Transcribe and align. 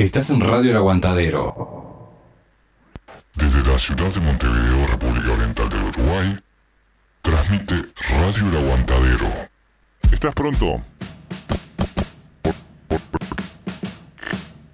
Estás 0.00 0.30
en 0.30 0.40
Radio 0.40 0.70
El 0.70 0.78
Aguantadero. 0.78 2.08
Desde 3.34 3.62
la 3.70 3.78
ciudad 3.78 4.10
de 4.10 4.20
Montevideo, 4.20 4.86
República 4.86 5.32
Oriental 5.32 5.68
del 5.68 5.82
Uruguay, 5.82 6.36
transmite 7.20 7.74
Radio 8.08 8.48
El 8.48 8.56
Aguantadero. 8.56 9.28
¿Estás 10.10 10.34
pronto? 10.34 10.80
Por, 12.40 12.54
por, 12.88 13.00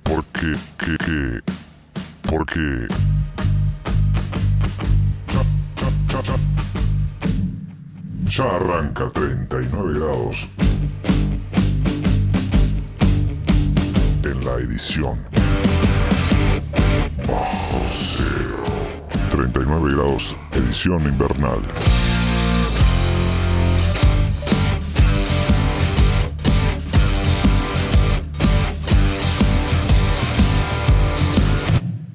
porque, 0.04 0.54
que, 0.78 0.96
que, 0.96 1.40
porque... 2.30 2.86
Ya 8.26 8.44
arranca 8.44 9.10
39 9.10 9.98
grados. 9.98 10.48
En 14.26 14.44
la 14.44 14.54
edición. 14.54 15.24
Bajo 17.28 17.80
cero. 17.86 18.64
39 19.30 19.94
grados, 19.94 20.34
edición 20.50 21.06
invernal. 21.06 21.60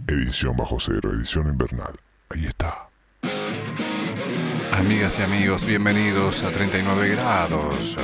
Edición 0.08 0.58
bajo 0.58 0.78
cero, 0.82 1.14
edición 1.14 1.48
invernal. 1.48 1.94
Ahí 2.30 2.46
está. 2.46 2.90
Amigas 4.74 5.18
y 5.20 5.22
amigos, 5.22 5.64
bienvenidos 5.64 6.44
a 6.44 6.52
39 6.52 7.08
grados. 7.16 7.98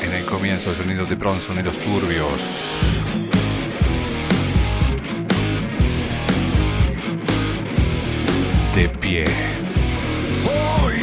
En 0.00 0.12
el 0.12 0.26
comienzo, 0.26 0.70
el 0.70 0.76
sonido 0.76 1.04
de 1.06 1.16
Bronson 1.16 1.58
y 1.58 1.62
los 1.62 1.80
turbios. 1.80 3.01
De 8.74 8.88
pie. 8.88 9.26
Hoy 10.46 10.94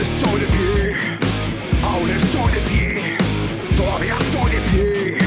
estoy 0.00 0.40
de 0.40 0.46
pie, 0.46 0.96
aún 1.84 2.08
estoy 2.10 2.50
de 2.50 2.60
pie, 2.62 3.18
todavía 3.76 4.16
estoy 4.18 4.50
de 4.52 4.60
pie, 4.70 5.18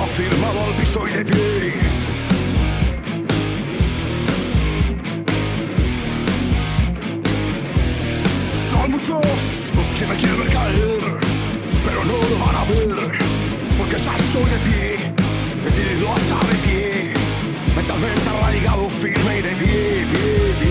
afirmado 0.00 0.64
al 0.64 0.72
piso 0.74 1.08
y 1.08 1.10
de 1.10 1.24
pie. 1.24 1.72
Son 8.52 8.90
muchos 8.92 9.72
los 9.74 9.86
que 9.98 10.06
me 10.06 10.16
quieren 10.16 10.48
caer, 10.52 11.18
pero 11.84 12.04
no 12.04 12.12
lo 12.12 12.38
van 12.46 12.54
a 12.54 12.64
ver, 12.64 13.18
porque 13.76 13.98
ya 13.98 14.16
estoy 14.16 14.44
de 14.44 14.58
pie, 14.68 15.12
decidido 15.64 16.12
a 16.12 16.16
estar 16.16 16.46
de 16.46 16.54
pie, 16.64 17.12
mentalmente 17.74 18.28
arraigado, 18.28 18.88
firme 18.88 19.38
y 19.40 19.42
de 19.42 19.50
pie. 19.50 20.65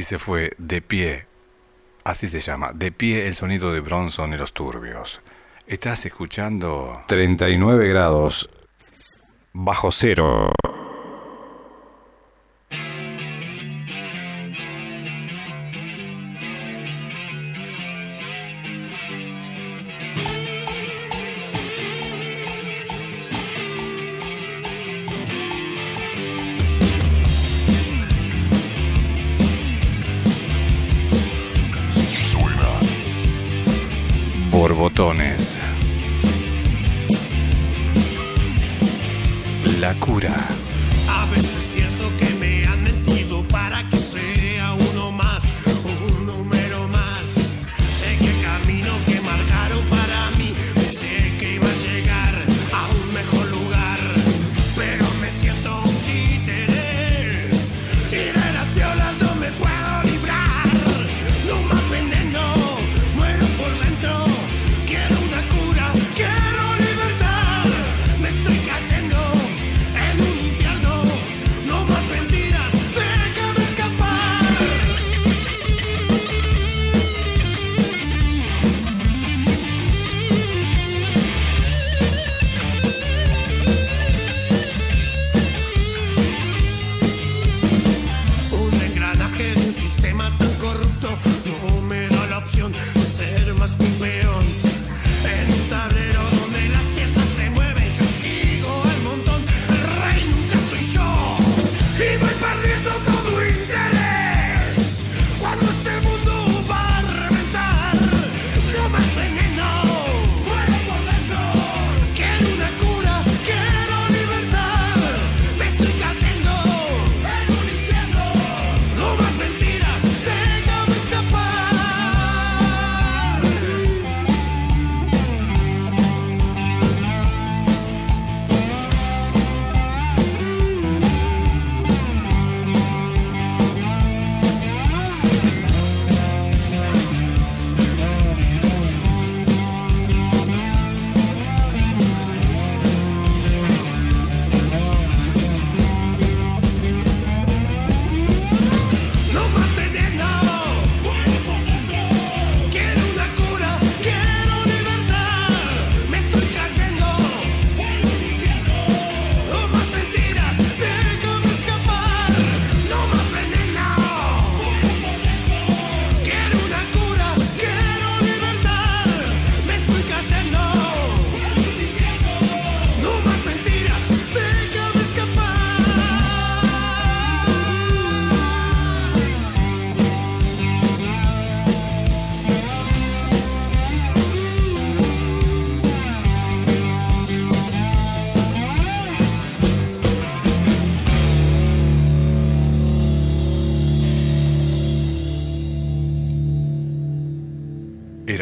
Así 0.00 0.08
se 0.08 0.18
fue, 0.18 0.52
de 0.56 0.80
pie. 0.80 1.26
Así 2.04 2.26
se 2.26 2.40
llama, 2.40 2.70
de 2.72 2.90
pie 2.90 3.26
el 3.26 3.34
sonido 3.34 3.70
de 3.70 3.80
Bronson 3.80 4.32
y 4.32 4.38
los 4.38 4.54
turbios. 4.54 5.20
Estás 5.66 6.06
escuchando 6.06 7.02
39 7.06 7.86
grados 7.86 8.48
bajo 9.52 9.90
cero. 9.90 10.54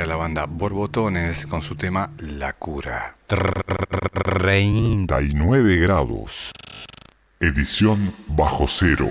la 0.09 0.17
banda 0.17 0.47
Borbotones 0.47 1.47
con 1.47 1.61
su 1.61 1.77
tema 1.77 2.11
La 2.19 2.55
Cura. 2.55 3.15
39 3.27 5.77
grados. 5.77 6.53
Edición 7.39 8.15
bajo 8.29 8.67
cero. 8.67 9.11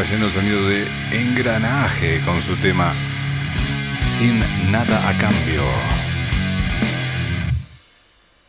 trayendo 0.00 0.28
el 0.28 0.32
sonido 0.32 0.66
de 0.66 0.86
Engranaje 1.12 2.22
con 2.24 2.40
su 2.40 2.56
tema 2.56 2.90
Sin 4.00 4.40
nada 4.72 4.96
a 5.06 5.12
cambio. 5.18 5.62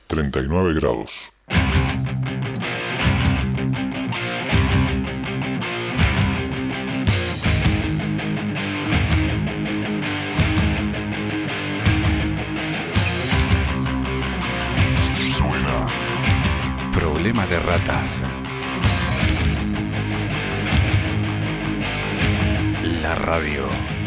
39 0.07 0.73
grados. 0.75 1.33
Suena. 15.35 15.87
Problema 16.93 17.45
de 17.45 17.59
ratas. 17.59 18.23
Radio. 23.15 24.00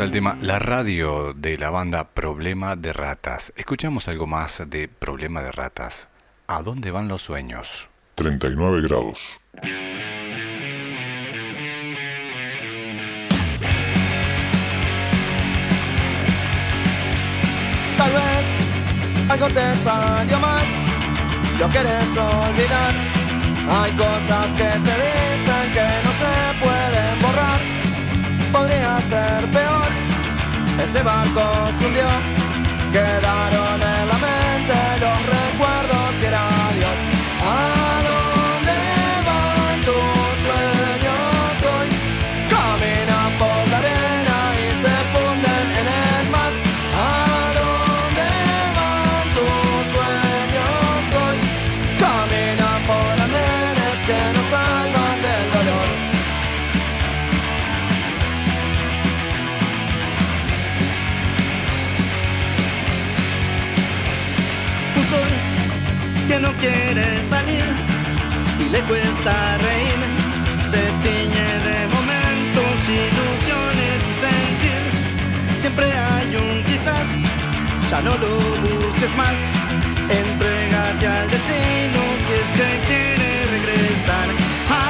El 0.00 0.12
tema 0.12 0.38
La 0.40 0.60
radio 0.60 1.34
de 1.34 1.58
la 1.58 1.70
banda 1.70 2.04
Problema 2.04 2.76
de 2.76 2.92
Ratas. 2.92 3.52
Escuchamos 3.56 4.06
algo 4.06 4.28
más 4.28 4.62
de 4.68 4.86
Problema 4.86 5.42
de 5.42 5.50
Ratas. 5.50 6.08
¿A 6.46 6.62
dónde 6.62 6.92
van 6.92 7.08
los 7.08 7.22
sueños? 7.22 7.88
39 8.14 8.82
grados. 8.82 9.40
Tal 17.96 18.12
vez 18.12 19.30
algo 19.30 19.48
te 19.48 19.76
salió 19.76 20.38
mal, 20.38 20.66
lo 21.58 21.68
quieres 21.70 22.16
olvidar. 22.16 22.94
Hay 23.68 23.92
cosas 23.96 24.46
que 24.52 24.78
se 24.78 24.94
dicen 24.94 25.72
que 25.74 25.88
no 26.04 26.12
se 26.12 26.60
pueden 26.60 27.20
borrar. 27.20 27.78
Podría 28.52 28.98
ser 29.00 29.44
peor, 29.52 29.77
ese 30.80 31.02
barco 31.02 31.72
se 31.72 31.86
hundió. 31.86 32.37
Cuesta 68.88 69.58
reír. 69.58 70.00
Se 70.62 70.82
tiñe 71.04 71.48
de 71.68 71.78
momentos, 71.96 72.74
ilusiones 72.88 73.98
y 74.10 74.14
sentir. 74.24 74.82
Siempre 75.58 75.86
hay 75.86 76.36
un 76.36 76.64
quizás, 76.64 77.08
ya 77.90 78.00
no 78.00 78.16
lo 78.16 78.34
busques 78.66 79.14
más. 79.16 79.38
Entrégate 80.22 81.06
al 81.06 81.30
destino 81.30 82.00
si 82.24 82.32
es 82.42 82.50
que 82.58 82.68
quiere 82.88 83.30
regresar. 83.56 84.87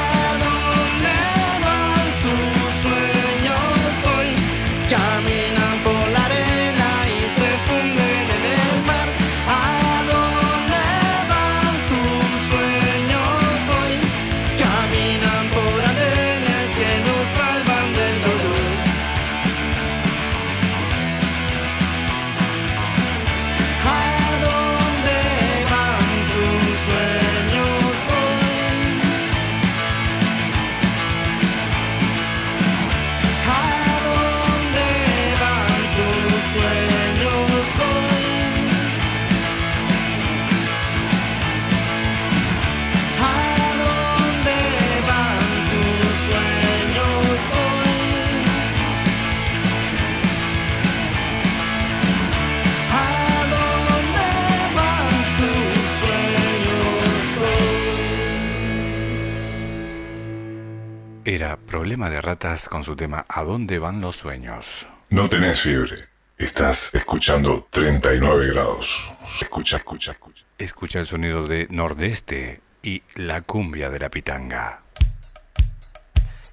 Era 61.28 61.58
Problema 61.58 62.08
de 62.08 62.23
Ratas 62.23 62.70
con 62.70 62.82
su 62.82 62.97
tema 62.97 63.23
¿A 63.28 63.44
dónde 63.44 63.78
van 63.78 64.00
los 64.00 64.16
sueños? 64.16 64.88
No 65.11 65.28
tenés 65.28 65.61
fiebre. 65.61 66.06
Estás 66.38 66.94
escuchando 66.94 67.68
39 67.68 68.47
grados. 68.54 69.12
Escucha, 69.38 69.76
escucha, 69.76 70.12
escucha. 70.12 70.47
Escucha 70.56 71.00
el 71.00 71.04
sonido 71.04 71.47
de 71.47 71.66
Nordeste 71.68 72.62
y 72.82 73.02
la 73.16 73.42
cumbia 73.42 73.90
de 73.90 73.99
la 73.99 74.08
pitanga. 74.08 74.80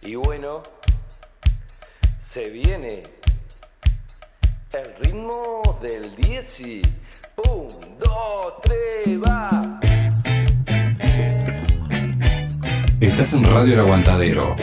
Y 0.02 0.16
bueno, 0.16 0.62
se 2.30 2.50
viene 2.50 3.04
el 4.74 4.96
ritmo 5.06 5.80
del 5.82 6.14
10 6.18 6.60
y 6.60 6.82
¡Pum! 7.34 7.70
¡Dos! 7.98 8.54
¡Tres! 8.62 9.08
¡Va! 9.26 9.80
Estás 13.02 13.34
en 13.34 13.44
Radio 13.44 13.74
El 13.74 13.82
Aguantadero. 13.82 14.56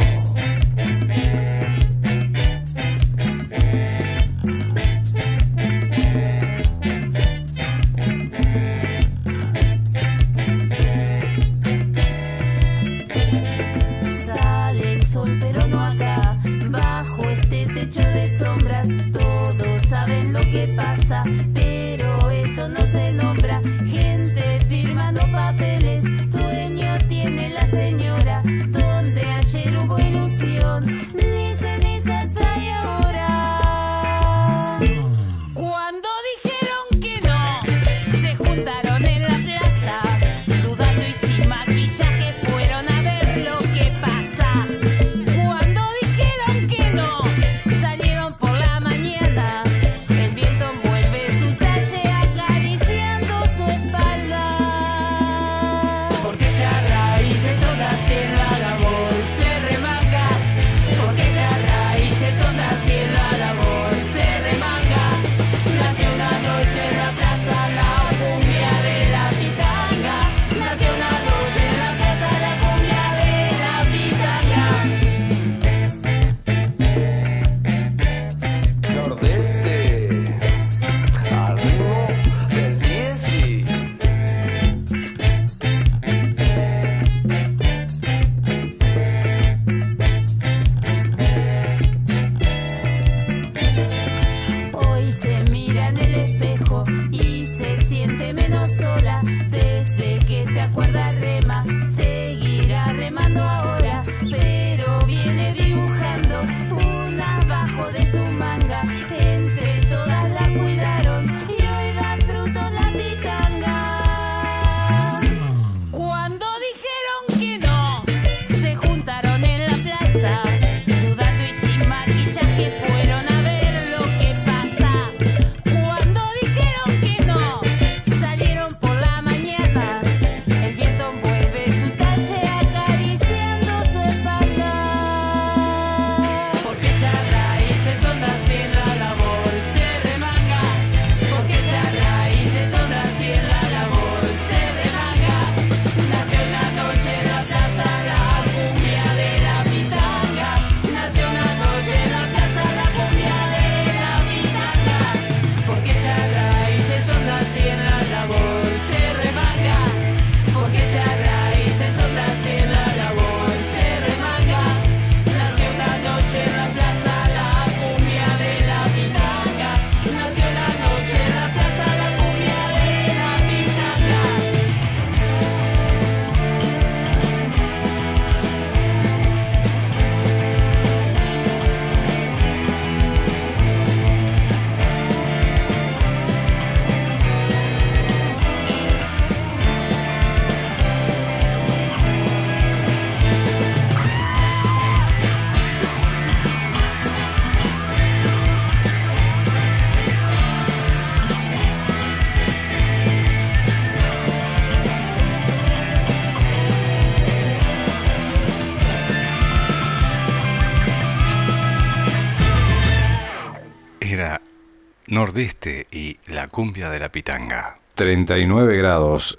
Nordeste 215.23 215.87
y 215.93 216.19
la 216.33 216.49
cumbia 216.49 216.91
de 216.91 216.99
la 216.99 217.09
pitanga. 217.09 217.79
39 217.95 218.77
grados. 218.77 219.39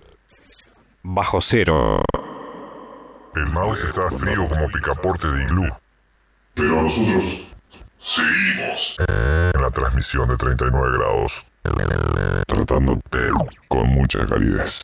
Bajo 1.02 1.42
cero. 1.42 2.02
El 3.36 3.48
mouse 3.48 3.84
está 3.84 4.10
frío 4.10 4.48
como 4.48 4.70
picaporte 4.70 5.28
de 5.28 5.44
iglú. 5.44 5.68
Pero 6.54 6.84
nosotros 6.84 7.54
seguimos 8.00 8.96
en 8.98 9.62
la 9.62 9.70
transmisión 9.72 10.30
de 10.30 10.38
39 10.38 10.98
grados. 10.98 11.44
Tratándote 12.48 13.30
con 13.68 13.88
mucha 13.90 14.26
calidez. 14.26 14.84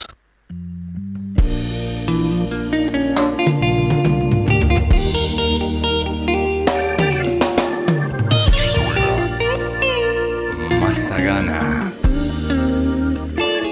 gana 11.22 11.92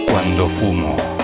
cuando 0.07 0.47
fumo. 0.47 1.17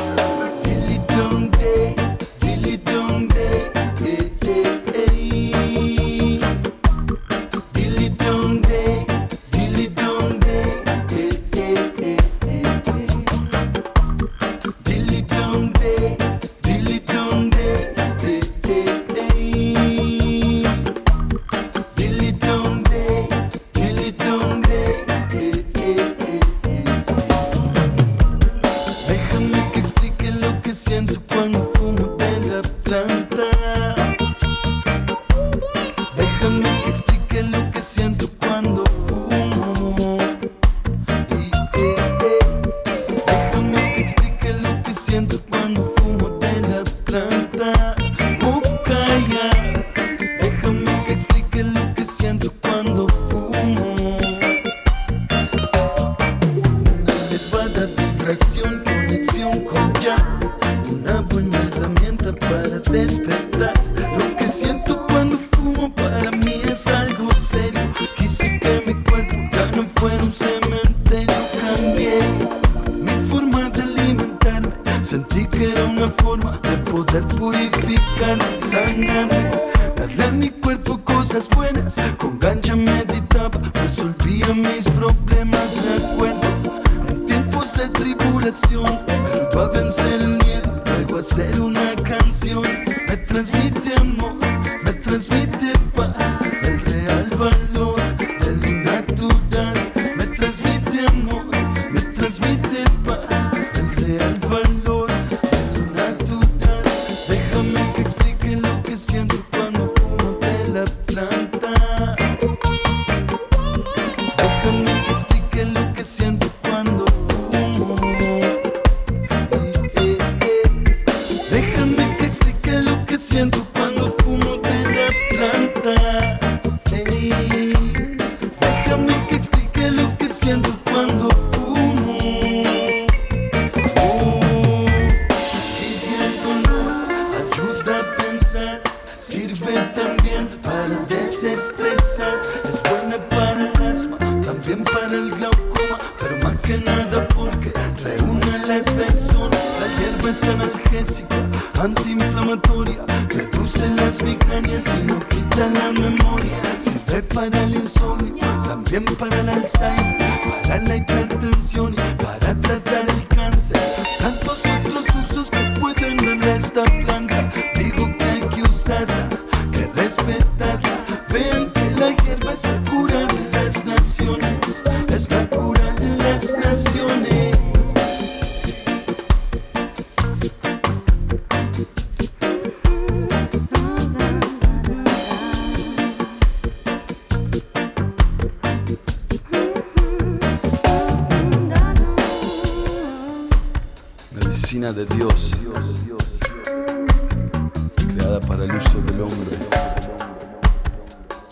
para 198.53 198.65
el 198.65 198.75
uso 198.75 199.01
del 199.01 199.21
hombre. 199.21 199.57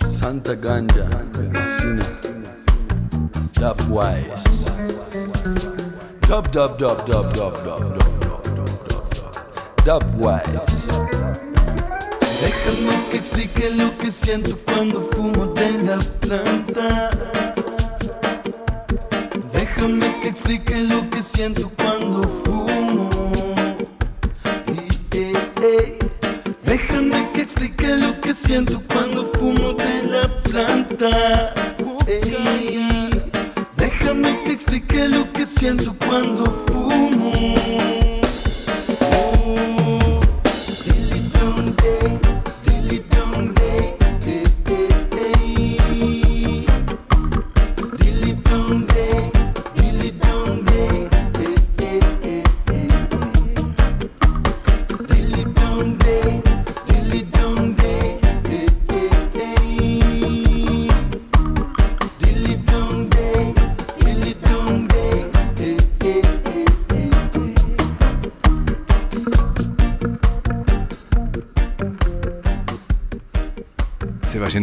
Santa 0.06 0.54
Ganja, 0.54 1.08
medicina. 1.36 2.06
Dubwise. 3.60 4.72
Dub, 6.28 6.52
dub, 6.52 6.78
dub, 6.78 7.06
dub, 7.08 7.34
dub, 7.34 7.64
dub, 7.64 7.90
dub, 7.90 8.20
dub, 8.20 8.76
dub, 8.86 9.32
Dubwise. 9.84 10.94
Déjame 12.44 13.10
que 13.10 13.18
explique 13.18 13.72
lo 13.72 13.98
que 13.98 14.12
siento 14.12 14.56
cuando 14.66 15.02
fumo 15.02 15.48
de 15.48 15.72
la 15.84 15.98
planta. 16.20 17.10
Déjame 19.52 20.20
que 20.20 20.28
explique 20.28 20.78
lo 20.82 21.10
que 21.10 21.22
siento 21.24 21.72
cuando 21.78 22.28
fumo. 22.28 22.71
siento 28.34 28.82
cuando 28.94 29.26
fumo 29.26 29.74
de 29.74 30.04
la 30.04 30.28
planta. 30.42 31.54
Ey, 32.08 33.10
déjame 33.76 34.44
que 34.44 34.52
explique 34.52 35.08
lo 35.08 35.32
que 35.34 35.46
siento 35.46 35.96
cuando 36.08 36.46
fumo. 36.46 36.71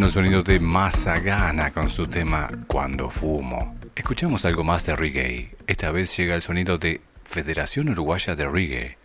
El 0.08 0.14
sonido 0.14 0.42
de 0.42 0.58
Mazagana 0.58 1.70
con 1.70 1.90
su 1.90 2.06
tema 2.06 2.48
Cuando 2.66 3.10
fumo. 3.10 3.76
Escuchamos 3.94 4.46
algo 4.46 4.64
más 4.64 4.86
de 4.86 4.96
reggae. 4.96 5.54
Esta 5.66 5.92
vez 5.92 6.16
llega 6.16 6.34
el 6.34 6.40
sonido 6.40 6.78
de 6.78 7.02
Federación 7.24 7.90
Uruguaya 7.90 8.34
de 8.34 8.48
Reggae. 8.48 8.96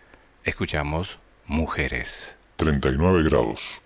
Escuchamos 0.46 1.20
Mujeres. 1.46 2.38
39 2.56 3.24
grados. 3.24 3.83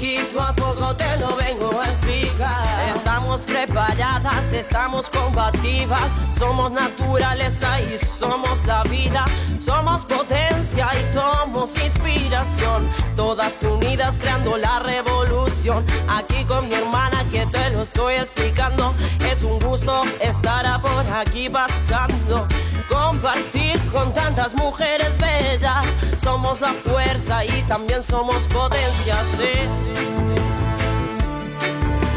Poquito 0.00 0.40
a 0.40 0.54
poco 0.54 0.96
te 0.96 1.14
lo 1.18 1.36
vengo 1.36 1.78
a 1.78 1.84
explicar. 1.84 2.88
Estamos 2.88 3.42
preparadas, 3.42 4.50
estamos 4.54 5.10
combativas. 5.10 6.08
Somos 6.32 6.72
naturaleza 6.72 7.78
y 7.82 7.98
somos 7.98 8.64
la 8.64 8.82
vida. 8.84 9.26
Somos 9.58 10.06
potencia 10.06 10.88
y 10.98 11.04
somos 11.04 11.76
inspiración. 11.76 12.88
Todas 13.14 13.62
unidas 13.62 14.16
creando 14.16 14.56
la 14.56 14.78
revolución. 14.78 15.84
Aquí 16.08 16.46
con 16.46 16.68
mi 16.68 16.76
hermana 16.76 17.22
que 17.30 17.44
te 17.44 17.68
lo 17.68 17.82
estoy 17.82 18.14
explicando. 18.14 18.94
Es 19.30 19.42
un 19.42 19.58
gusto 19.58 20.00
estar 20.18 20.80
por 20.80 21.06
aquí 21.12 21.50
pasando. 21.50 22.48
Compartir 22.90 23.78
con 23.92 24.12
tantas 24.12 24.54
mujeres 24.54 25.16
bellas. 25.18 25.86
Somos 26.18 26.60
la 26.60 26.72
fuerza 26.72 27.44
y 27.44 27.62
también 27.62 28.02
somos 28.02 28.46
potencia, 28.48 29.24
sí. 29.24 29.68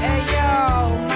Ey 0.01 0.25
yo, 0.33 1.12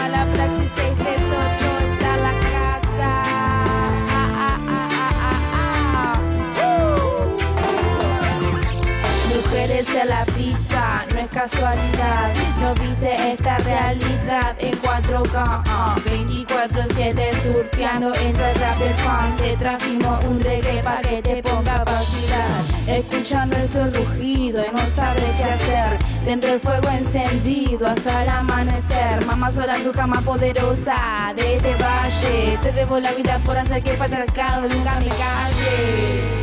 En 9.78 10.10
la 10.10 10.26
pista, 10.26 11.06
no 11.14 11.20
es 11.20 11.28
casualidad. 11.28 12.34
No 12.60 12.74
viste 12.74 13.34
esta 13.34 13.60
realidad 13.60 14.56
en 14.58 14.74
4K. 14.82 15.62
ah, 15.68 15.96
24-7 16.04 17.32
surfeando 17.44 18.12
entre 18.16 18.56
rap 18.56 18.78
y 18.80 19.02
funk. 19.02 19.38
Te 19.38 19.56
trajimos 19.56 20.26
un 20.26 20.40
reggae 20.40 20.82
para 20.82 21.02
que 21.02 21.22
te 21.22 21.44
ponga 21.44 21.82
a 21.82 21.84
vacilar. 21.84 22.64
Escucha 22.88 23.46
nuestro 23.46 23.86
rugido 23.92 24.66
y 24.66 24.76
no 24.76 24.84
sabes 24.88 25.24
qué 25.38 25.44
hacer. 25.44 26.00
Dentro 26.26 26.50
del 26.50 26.60
fuego 26.60 26.90
encendido 26.90 27.86
hasta 27.86 28.24
el 28.24 28.30
amanecer. 28.30 29.24
Mamá 29.28 29.52
soy 29.52 29.68
la 29.68 29.78
bruja 29.78 30.08
más 30.08 30.24
poderosa 30.24 31.34
de 31.36 31.58
este 31.58 31.76
valle. 31.76 32.58
Te 32.64 32.72
debo 32.72 32.98
la 32.98 33.12
vida 33.12 33.40
por 33.46 33.56
hacer 33.56 33.84
que 33.84 33.92
el 33.92 33.98
patriarcado 33.98 34.68
nunca 34.70 35.00
me 35.00 35.10
calle. 35.10 36.37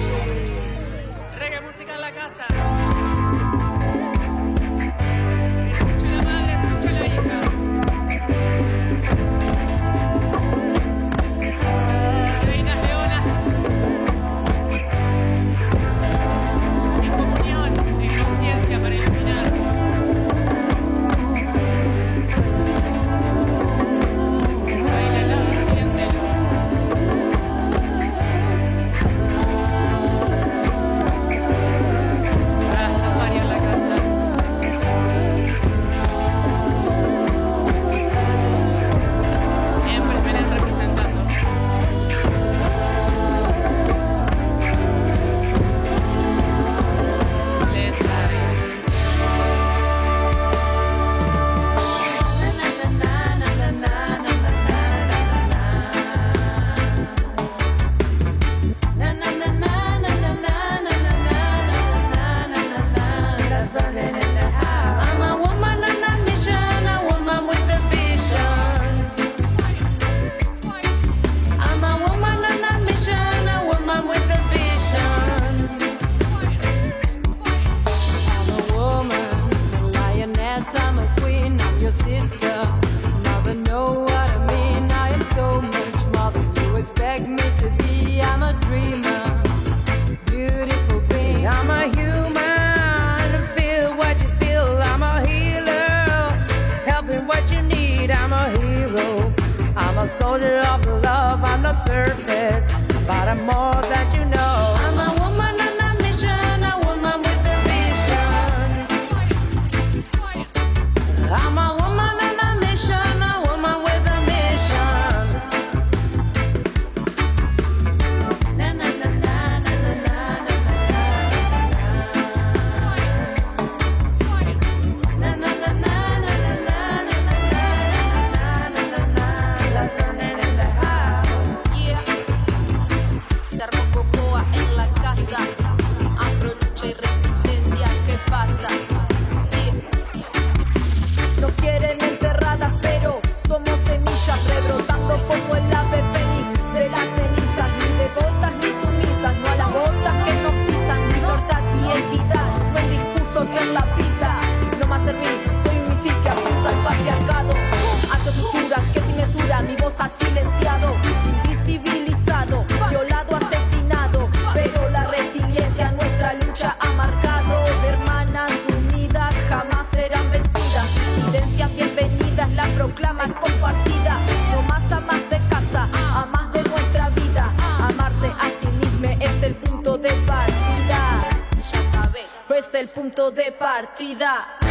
partida. 183.75 184.63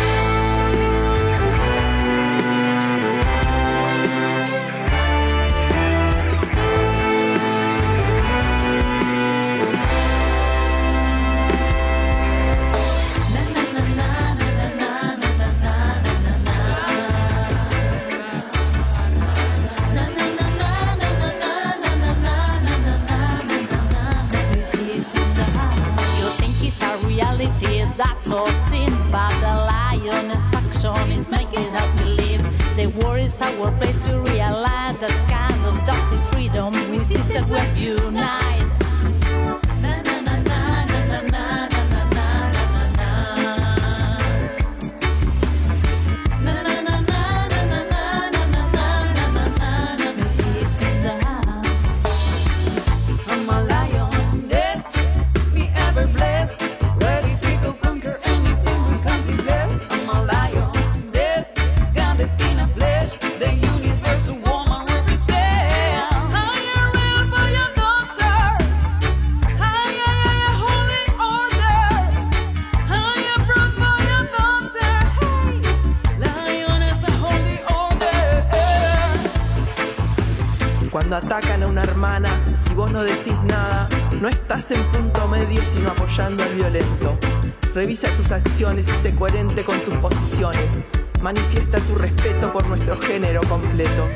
acciones 88.33 88.87
y 88.87 88.91
sé 89.01 89.15
coherente 89.15 89.63
con 89.63 89.79
tus 89.81 89.95
posiciones. 89.95 90.81
Manifiesta 91.21 91.79
tu 91.79 91.95
respeto 91.95 92.51
por 92.51 92.67
nuestro 92.67 92.99
género 92.99 93.41
completo. 93.47 94.09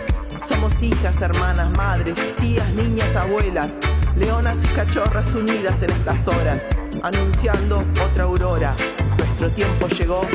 Somos 0.46 0.82
hijas, 0.82 1.22
hermanas, 1.22 1.76
madres, 1.78 2.18
tías, 2.40 2.70
niñas, 2.72 3.16
abuelas, 3.16 3.76
leonas 4.16 4.58
y 4.64 4.68
cachorras 4.70 5.34
unidas 5.34 5.82
en 5.84 5.92
estas 5.92 6.28
horas, 6.28 6.64
anunciando 7.04 7.86
otra 8.04 8.24
aurora. 8.26 8.76
Nuestro 9.18 9.52
tiempo 9.52 9.88
llegó 9.88 10.28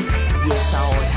y 0.45 0.51
es 0.51 0.73
ahora. 0.73 1.12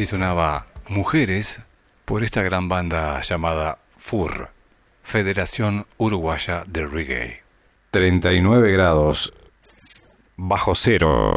Así 0.00 0.06
sonaba 0.06 0.64
Mujeres 0.88 1.60
por 2.06 2.22
esta 2.22 2.40
gran 2.40 2.70
banda 2.70 3.20
llamada 3.20 3.76
FUR, 3.98 4.48
Federación 5.02 5.84
Uruguaya 5.98 6.64
de 6.66 6.86
Reggae. 6.86 7.42
39 7.90 8.72
grados 8.72 9.34
bajo 10.38 10.74
cero. 10.74 11.36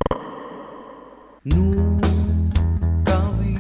Nunca 1.44 3.20
vi 3.42 3.58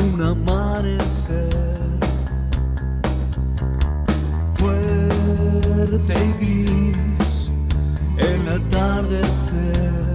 un 0.00 0.22
amanecer 0.22 1.50
fuerte 4.56 6.14
y 6.40 6.64
gris 6.96 7.50
el 8.16 8.48
atardecer. 8.48 10.13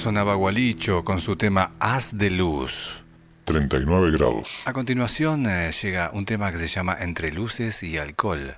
Sonaba 0.00 0.34
Gualicho 0.34 1.04
con 1.04 1.20
su 1.20 1.36
tema 1.36 1.72
Haz 1.78 2.16
de 2.16 2.30
Luz. 2.30 3.04
39 3.44 4.12
grados. 4.12 4.62
A 4.64 4.72
continuación 4.72 5.46
eh, 5.46 5.70
llega 5.72 6.10
un 6.14 6.24
tema 6.24 6.50
que 6.50 6.56
se 6.56 6.68
llama 6.68 6.96
Entre 7.00 7.30
luces 7.30 7.82
y 7.82 7.98
alcohol 7.98 8.56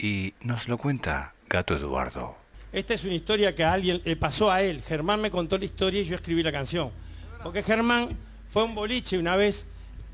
y 0.00 0.34
nos 0.40 0.66
lo 0.66 0.78
cuenta 0.78 1.32
Gato 1.48 1.76
Eduardo. 1.76 2.34
Esta 2.72 2.94
es 2.94 3.04
una 3.04 3.14
historia 3.14 3.54
que 3.54 3.62
a 3.62 3.72
alguien 3.72 4.02
le 4.04 4.16
pasó 4.16 4.50
a 4.50 4.62
él. 4.62 4.82
Germán 4.82 5.20
me 5.20 5.30
contó 5.30 5.58
la 5.58 5.64
historia 5.64 6.00
y 6.00 6.04
yo 6.04 6.16
escribí 6.16 6.42
la 6.42 6.50
canción. 6.50 6.90
Porque 7.44 7.62
Germán 7.62 8.08
fue 8.48 8.62
a 8.62 8.64
un 8.64 8.74
boliche 8.74 9.16
una 9.16 9.36
vez 9.36 9.66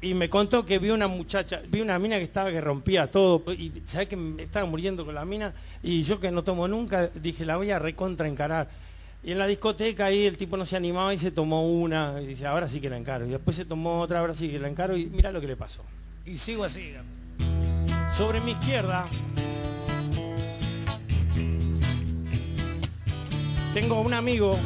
y 0.03 0.13
me 0.13 0.29
contó 0.29 0.67
que 0.67 0.79
vio 0.79 0.93
una 0.93 1.09
muchacha, 1.09 1.63
vi 1.67 1.81
una 1.81 1.99
mina 1.99 2.19
que 2.19 2.25
estaba 2.25 2.51
que 2.51 2.61
rompía 2.61 3.11
todo 3.11 3.51
y 3.55 3.73
sabe 3.87 4.09
que 4.09 4.17
me 4.19 4.43
estaba 4.43 4.67
muriendo 4.67 5.07
con 5.07 5.15
la 5.15 5.25
mina 5.25 5.55
y 5.83 6.03
yo 6.03 6.21
que 6.21 6.31
no 6.31 6.45
tomo 6.45 6.69
nunca 6.69 7.07
dije 7.07 7.47
la 7.47 7.57
voy 7.57 7.71
a 7.71 7.79
recontra 7.79 8.29
encarar. 8.29 8.69
Y 9.23 9.33
en 9.33 9.39
la 9.39 9.47
discoteca 9.47 10.07
ahí 10.07 10.25
el 10.27 10.37
tipo 10.37 10.57
no 10.57 10.65
se 10.65 10.77
animaba 10.77 11.13
y 11.13 11.19
se 11.19 11.31
tomó 11.31 11.69
una 11.69 12.21
y 12.23 12.27
dice 12.27 12.47
ahora 12.47 12.69
sí 12.69 12.81
que 12.81 12.89
la 12.89 12.97
encaro. 12.97 13.27
Y 13.27 13.31
después 13.31 13.57
se 13.57 13.65
tomó 13.65 14.01
otra, 14.01 14.21
ahora 14.21 14.35
sí 14.35 14.49
que 14.49 14.59
la 14.59 14.69
encaro 14.69 14.97
y 14.97 15.07
mira 15.07 15.33
lo 15.33 15.41
que 15.41 15.49
le 15.49 15.57
pasó. 15.57 15.83
Y 16.25 16.39
sigo 16.39 16.65
así. 16.65 16.93
Sobre 18.13 18.41
mi 18.41 18.53
izquierda 18.53 19.09
tengo 23.77 24.01
un 24.01 24.15
amigo, 24.15 24.59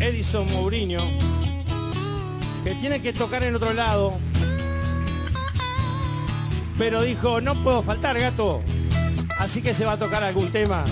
Edison 0.00 0.44
Mourinho, 0.52 1.02
que 2.64 2.74
tiene 2.74 3.00
que 3.00 3.12
tocar 3.12 3.44
en 3.44 3.54
otro 3.54 3.72
lado, 3.72 4.18
pero 6.76 7.02
dijo, 7.02 7.40
no 7.40 7.62
puedo 7.62 7.80
faltar, 7.80 8.18
gato, 8.18 8.60
así 9.38 9.62
que 9.62 9.72
se 9.72 9.84
va 9.84 9.92
a 9.92 9.98
tocar 9.98 10.24
algún 10.24 10.50
tema. 10.50 10.84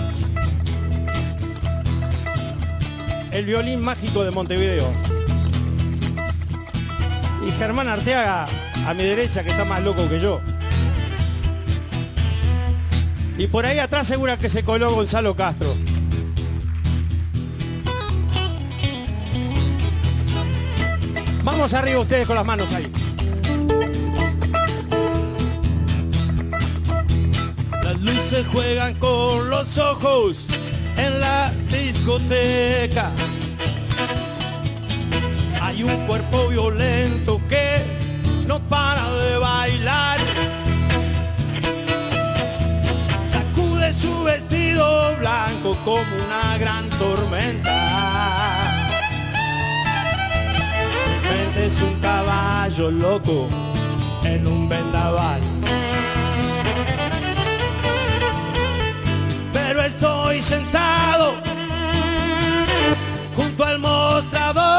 El 3.31 3.45
violín 3.45 3.81
mágico 3.81 4.23
de 4.23 4.31
Montevideo. 4.31 4.91
Y 7.47 7.51
Germán 7.51 7.87
Arteaga, 7.87 8.47
a 8.87 8.93
mi 8.93 9.03
derecha, 9.03 9.43
que 9.43 9.51
está 9.51 9.65
más 9.65 9.83
loco 9.83 10.09
que 10.09 10.19
yo. 10.19 10.41
Y 13.37 13.47
por 13.47 13.65
ahí 13.65 13.79
atrás 13.79 14.07
segura 14.07 14.37
que 14.37 14.49
se 14.49 14.63
coló 14.63 14.93
Gonzalo 14.93 15.35
Castro. 15.35 15.73
Vamos 21.43 21.73
arriba 21.73 21.99
ustedes 21.99 22.27
con 22.27 22.35
las 22.35 22.45
manos 22.45 22.73
ahí. 22.73 22.91
Las 27.83 27.99
luces 28.01 28.47
juegan 28.47 28.95
con 28.95 29.49
los 29.49 29.77
ojos 29.77 30.48
en 31.05 31.19
la 31.19 31.51
discoteca. 31.67 33.11
Hay 35.61 35.83
un 35.83 35.95
cuerpo 36.07 36.47
violento 36.47 37.39
que 37.47 37.81
no 38.47 38.59
para 38.59 39.11
de 39.13 39.37
bailar. 39.37 40.19
Sacude 43.27 43.93
su 43.93 44.23
vestido 44.23 45.15
blanco 45.17 45.77
como 45.85 46.15
una 46.25 46.57
gran 46.57 46.89
tormenta. 46.89 47.75
Mente 51.23 51.65
es 51.67 51.81
un 51.81 51.95
caballo 51.99 52.91
loco 52.91 53.47
en 54.23 54.47
un 54.47 54.67
vendaval. 54.67 55.58
Sentado 60.41 61.35
junto 63.35 63.65
al 63.65 63.79
mostrador, 63.79 64.78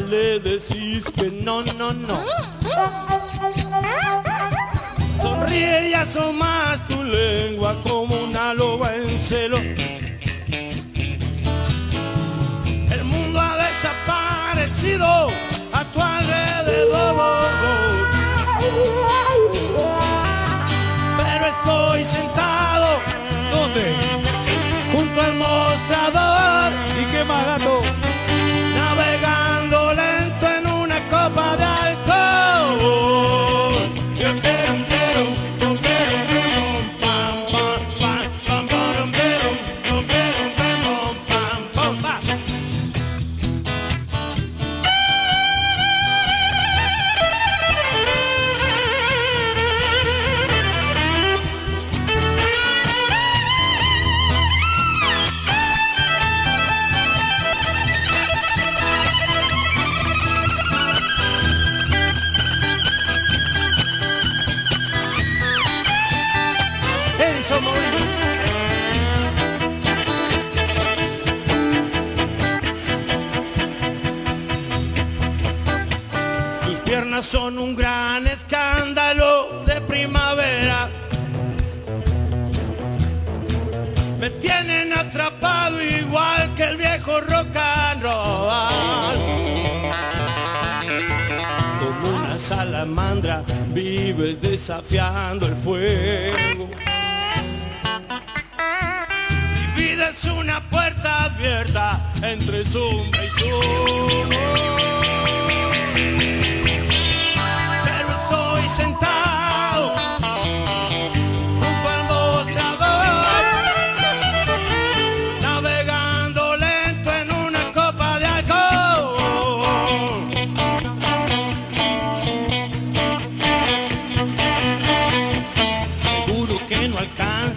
le 0.00 0.38
decís 0.40 1.04
que 1.14 1.30
no, 1.30 1.62
no, 1.62 1.92
no. 1.92 2.20
Sonríe 5.20 5.88
y 5.88 5.94
asomas 5.94 6.86
tu 6.86 7.02
lengua 7.02 7.74
como 7.82 8.14
una 8.16 8.52
loba 8.54 8.94
en 8.94 9.18
celo. 9.18 9.58
El 12.90 13.04
mundo 13.04 13.40
ha 13.40 13.56
desaparecido 13.56 15.28
a 15.72 15.84
tu 15.92 16.02
alrededor. 16.02 17.16
Pero 21.16 21.46
estoy 21.46 22.04
sentado, 22.04 22.86
¿dónde? 23.50 23.94
Junto 24.92 25.20
al 25.20 25.34
mostrador. 25.34 26.25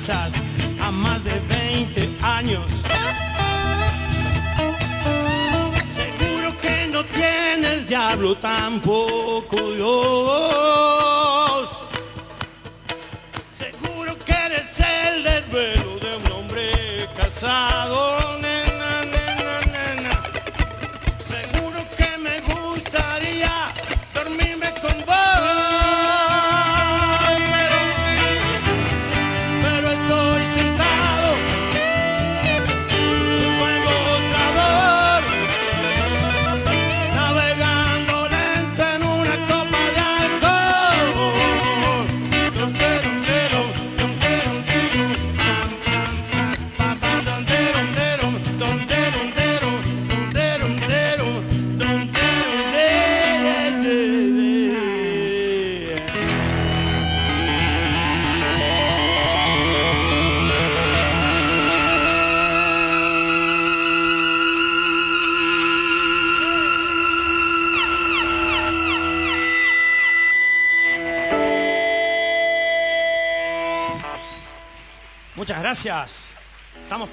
A 0.08 0.92
más 0.92 1.22
de 1.26 1.42
20 1.42 2.10
años. 2.22 2.66
Seguro 5.92 6.58
que 6.58 6.88
no 6.88 7.04
tienes 7.04 7.86
diablo 7.86 8.34
tampoco 8.38 9.58
Dios. 9.74 11.00
Seguro 13.52 14.18
que 14.20 14.32
eres 14.32 14.80
el 14.80 15.24
desvelo 15.24 16.00
de 16.00 16.16
un 16.16 16.32
hombre 16.32 17.10
casado. 17.18 18.40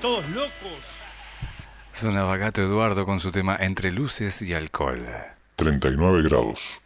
todos 0.07 0.28
locos. 0.30 0.84
Sonaba 1.90 2.36
Gato 2.36 2.62
Eduardo 2.62 3.04
con 3.04 3.18
su 3.18 3.32
tema 3.32 3.57
Entre 3.59 3.90
luces 3.90 4.40
y 4.42 4.54
alcohol. 4.54 5.04
39 5.57 6.22
grados. 6.22 6.80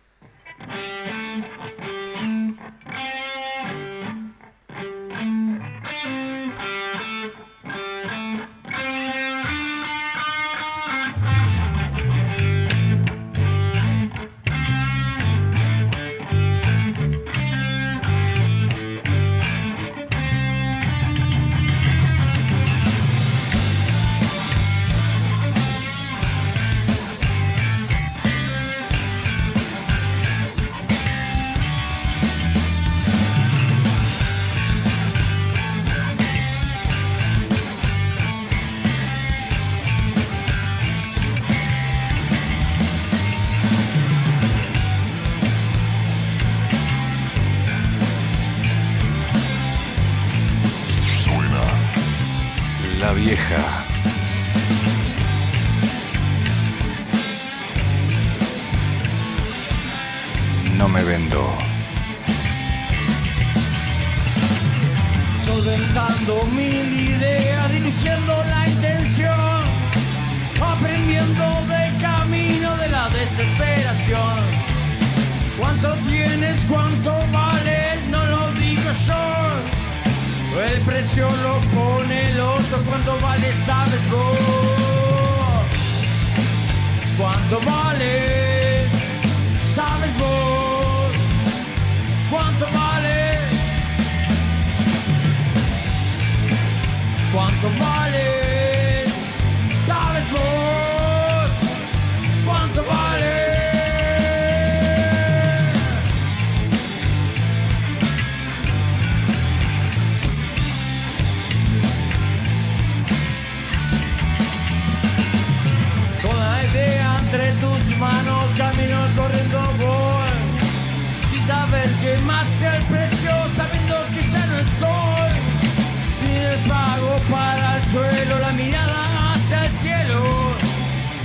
Pago 126.69 127.17
para 127.31 127.77
el 127.77 127.83
suelo, 127.91 128.39
la 128.39 128.53
mirada 128.53 129.35
hacia 129.35 129.67
el 129.67 129.73
cielo. 129.73 130.21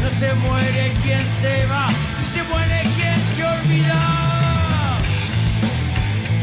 No 0.01 0.09
se 0.19 0.33
muere 0.47 0.93
quien 1.03 1.25
se 1.41 1.65
va, 1.67 1.87
si 2.17 2.25
se 2.33 2.43
muere 2.43 2.81
quien 2.95 3.19
se 3.35 3.43
olvida. 3.43 4.97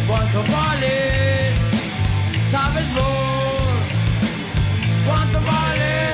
¿Cuánto 0.06 0.42
vale? 0.52 1.54
¿Sabes 2.50 2.94
vos? 2.94 3.72
¿Cuánto 5.06 5.40
vale? 5.40 6.12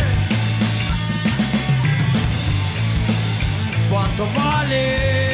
¿Cuánto 3.90 4.26
vale? 4.36 5.27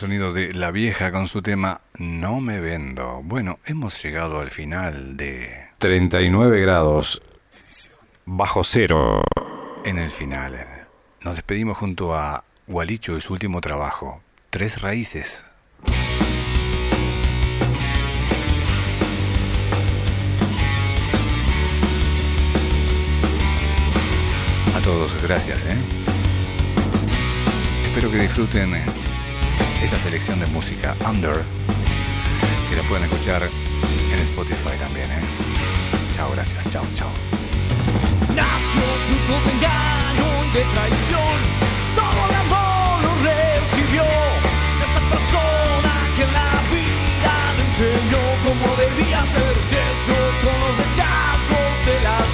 Sonido 0.00 0.32
de 0.32 0.54
La 0.54 0.70
Vieja 0.70 1.12
con 1.12 1.28
su 1.28 1.42
tema 1.42 1.82
No 1.98 2.40
me 2.40 2.58
vendo. 2.58 3.20
Bueno, 3.22 3.58
hemos 3.66 4.02
llegado 4.02 4.40
al 4.40 4.48
final 4.48 5.18
de 5.18 5.68
39 5.76 6.58
grados 6.62 7.20
bajo 8.24 8.64
cero. 8.64 9.22
En 9.84 9.98
el 9.98 10.08
final, 10.08 10.56
nos 11.20 11.36
despedimos 11.36 11.76
junto 11.76 12.16
a 12.16 12.44
Gualicho 12.66 13.14
y 13.18 13.20
su 13.20 13.34
último 13.34 13.60
trabajo, 13.60 14.22
Tres 14.48 14.80
Raíces. 14.80 15.44
A 24.74 24.80
todos, 24.82 25.22
gracias. 25.22 25.66
¿eh? 25.66 25.76
Espero 27.84 28.10
que 28.10 28.16
disfruten 28.16 28.74
eh, 28.76 28.99
esta 29.82 29.98
selección 29.98 30.38
de 30.40 30.46
música 30.46 30.96
Under, 31.08 31.42
que 32.68 32.76
la 32.76 32.82
pueden 32.84 33.04
escuchar 33.04 33.48
en 34.12 34.18
Spotify 34.18 34.76
también. 34.78 35.10
¿eh? 35.10 35.20
Chao, 36.12 36.30
gracias, 36.32 36.68
chao, 36.68 36.84
chao. 36.94 37.10
Nació 38.34 38.82
fruto 39.06 39.34
de 39.46 39.52
engaño 39.52 40.28
y 40.44 40.58
de 40.58 40.64
traición. 40.74 41.36
Todo 41.96 42.20
el 42.28 42.34
amor 42.34 43.02
lo 43.02 43.12
recibió 43.24 44.04
de 44.04 44.84
esa 44.88 45.02
persona 45.08 45.92
que 46.16 46.26
la 46.38 46.50
vida 46.70 47.34
le 47.56 47.62
enseñó 47.64 48.22
cómo 48.44 48.76
debía 48.76 49.20
ser. 49.22 49.54
Creció 49.70 50.18
con 50.42 50.60
los 50.60 50.76
rechazos 50.76 51.86
del 51.86 52.06
ayer. 52.06 52.29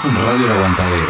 Estás 0.00 0.16
en 0.16 0.26
Radio 0.26 0.46
El 0.46 0.52
Aguantadero. 0.52 1.09